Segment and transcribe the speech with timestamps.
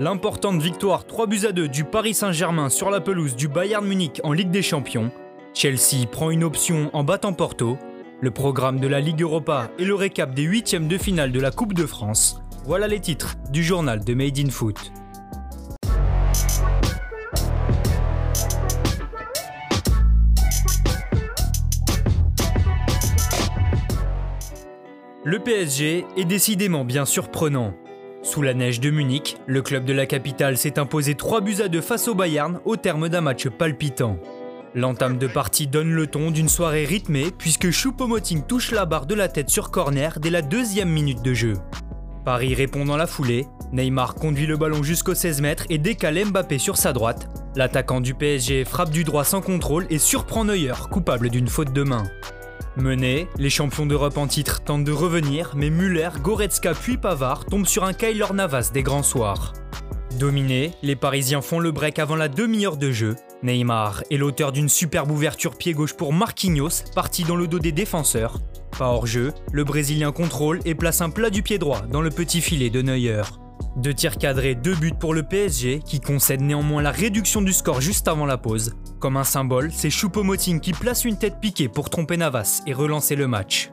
[0.00, 4.22] L'importante victoire 3 buts à 2 du Paris Saint-Germain sur la pelouse du Bayern Munich
[4.24, 5.12] en Ligue des Champions.
[5.52, 7.76] Chelsea prend une option en battant Porto.
[8.22, 11.50] Le programme de la Ligue Europa et le récap des huitièmes de finale de la
[11.50, 12.40] Coupe de France.
[12.64, 14.90] Voilà les titres du journal de Made in Foot.
[25.24, 27.74] Le PSG est décidément bien surprenant.
[28.24, 31.66] Sous la neige de Munich, le club de la capitale s'est imposé 3 buts à
[31.66, 34.16] 2 face au Bayern au terme d'un match palpitant.
[34.76, 39.16] L'entame de partie donne le ton d'une soirée rythmée puisque Choupo-Moting touche la barre de
[39.16, 41.54] la tête sur corner dès la deuxième minute de jeu.
[42.24, 46.58] Paris répond dans la foulée, Neymar conduit le ballon jusqu'aux 16 mètres et décale Mbappé
[46.58, 47.28] sur sa droite.
[47.56, 51.82] L'attaquant du PSG frappe du droit sans contrôle et surprend Neuer, coupable d'une faute de
[51.82, 52.04] main.
[52.76, 57.66] Menés, les champions d'Europe en titre tentent de revenir, mais Müller, Goretzka puis Pavard tombent
[57.66, 59.52] sur un Kyler Navas des grands soirs.
[60.18, 63.16] Dominés, les Parisiens font le break avant la demi-heure de jeu.
[63.42, 67.72] Neymar est l'auteur d'une superbe ouverture pied gauche pour Marquinhos, parti dans le dos des
[67.72, 68.38] défenseurs.
[68.78, 72.10] Pas hors jeu, le Brésilien contrôle et place un plat du pied droit dans le
[72.10, 73.22] petit filet de Neuer.
[73.76, 77.80] Deux tirs cadrés, deux buts pour le PSG, qui concède néanmoins la réduction du score
[77.80, 78.74] juste avant la pause.
[78.98, 83.16] Comme un symbole, c'est Choupo-Moting qui place une tête piquée pour tromper Navas et relancer
[83.16, 83.70] le match.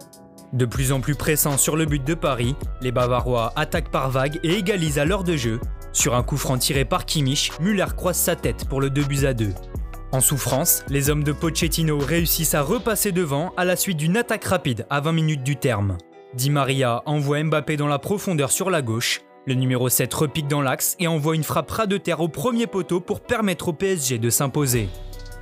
[0.53, 4.39] De plus en plus pressant sur le but de Paris, les Bavarois attaquent par vague
[4.43, 5.59] et égalisent à l'heure de jeu.
[5.91, 9.25] Sur un coup franc tiré par Kimmich, Müller croise sa tête pour le 2 buts
[9.25, 9.53] à 2.
[10.11, 14.45] En souffrance, les hommes de Pochettino réussissent à repasser devant à la suite d'une attaque
[14.45, 15.97] rapide à 20 minutes du terme.
[16.33, 20.61] Di Maria envoie Mbappé dans la profondeur sur la gauche, le numéro 7 repique dans
[20.61, 24.19] l'axe et envoie une frappe ras de terre au premier poteau pour permettre au PSG
[24.19, 24.89] de s'imposer.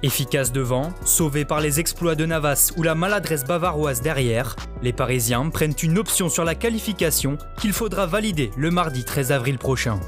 [0.02, 5.50] Efficace devant, sauvé par les exploits de Navas ou la maladresse bavaroise derrière, les Parisiens
[5.50, 10.00] prennent une option sur la qualification qu'il faudra valider le mardi 13 avril prochain.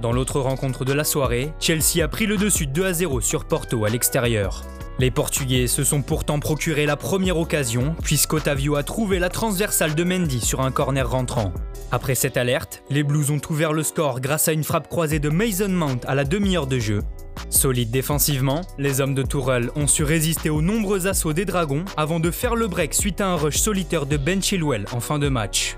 [0.00, 3.46] Dans l'autre rencontre de la soirée, Chelsea a pris le dessus 2 à 0 sur
[3.46, 4.62] Porto à l'extérieur.
[4.98, 10.04] Les Portugais se sont pourtant procuré la première occasion, puisqu'Otavio a trouvé la transversale de
[10.04, 11.52] Mendy sur un corner rentrant.
[11.92, 15.28] Après cette alerte, les Blues ont ouvert le score grâce à une frappe croisée de
[15.28, 17.02] Mason Mount à la demi-heure de jeu.
[17.50, 22.18] Solides défensivement, les hommes de Tourelle ont su résister aux nombreux assauts des Dragons avant
[22.18, 25.28] de faire le break suite à un rush solitaire de Ben Chilwell en fin de
[25.28, 25.76] match.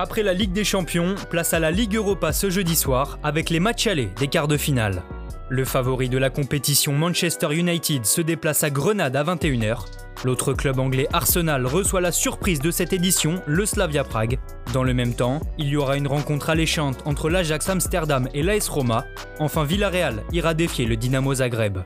[0.00, 3.60] Après la Ligue des Champions, place à la Ligue Europa ce jeudi soir avec les
[3.60, 5.04] matchs allés des quarts de finale.
[5.48, 9.84] Le favori de la compétition Manchester United se déplace à Grenade à 21h.
[10.24, 14.40] L'autre club anglais Arsenal reçoit la surprise de cette édition, le Slavia Prague.
[14.72, 18.68] Dans le même temps, il y aura une rencontre alléchante entre l'Ajax Amsterdam et l'AS
[18.68, 19.04] Roma.
[19.38, 21.78] Enfin, Villarreal ira défier le Dynamo Zagreb.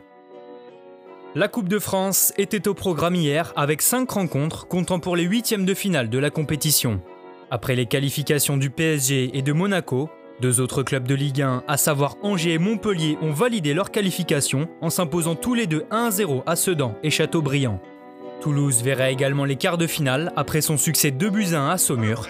[1.34, 5.66] La Coupe de France était au programme hier avec 5 rencontres comptant pour les huitièmes
[5.66, 7.02] de finale de la compétition.
[7.50, 10.08] Après les qualifications du PSG et de Monaco,
[10.40, 14.68] deux autres clubs de Ligue 1, à savoir Angers et Montpellier, ont validé leur qualification
[14.80, 17.80] en s'imposant tous les deux 1-0 à Sedan et Châteaubriand.
[18.40, 22.26] Toulouse verra également les quarts de finale après son succès 2 buts 1 à Saumur.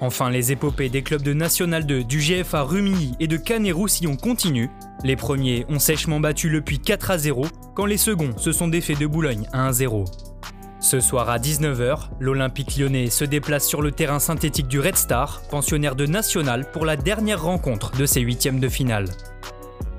[0.00, 4.70] Enfin, les épopées des clubs de National 2, du GFA Rumilly et de Canet-Roussillon continuent.
[5.04, 7.46] Les premiers ont sèchement battu le Puy 4 à 0,
[7.76, 10.04] quand les seconds se sont défaits de Boulogne 1 à 0.
[10.82, 15.40] Ce soir à 19h, l'Olympique lyonnais se déplace sur le terrain synthétique du Red Star,
[15.48, 19.06] pensionnaire de National, pour la dernière rencontre de ses huitièmes de finale.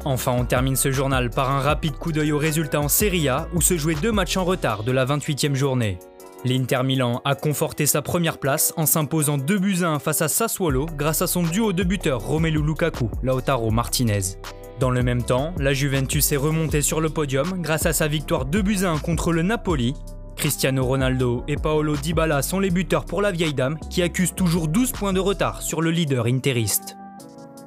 [0.04, 3.48] Enfin, on termine ce journal par un rapide coup d'œil aux résultats en Serie A,
[3.54, 6.00] où se jouaient deux matchs en retard de la 28e journée.
[6.44, 10.28] L'Inter Milan a conforté sa première place en s'imposant 2 buts à 1 face à
[10.28, 14.36] Sassuolo grâce à son duo de buteurs Romelu Lukaku, Lautaro Martinez.
[14.82, 18.44] Dans le même temps, la Juventus est remontée sur le podium grâce à sa victoire
[18.44, 19.94] 2 buts à 1 contre le Napoli
[20.36, 24.68] Cristiano Ronaldo et Paolo Dybala sont les buteurs pour la vieille dame qui accuse toujours
[24.68, 26.98] 12 points de retard sur le leader interiste.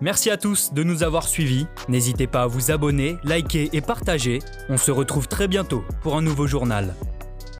[0.00, 1.66] Merci à tous de nous avoir suivis.
[1.88, 4.40] N'hésitez pas à vous abonner, liker et partager.
[4.68, 6.94] On se retrouve très bientôt pour un nouveau journal.